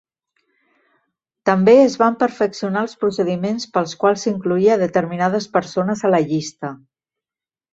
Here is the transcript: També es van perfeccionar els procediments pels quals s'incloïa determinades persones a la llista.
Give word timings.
També 1.49 1.75
es 1.81 1.97
van 2.03 2.17
perfeccionar 2.23 2.83
els 2.87 2.97
procediments 3.03 3.67
pels 3.77 3.93
quals 4.05 4.25
s'incloïa 4.25 4.79
determinades 4.85 5.49
persones 5.59 6.03
a 6.03 6.13
la 6.17 6.25
llista. 6.33 6.75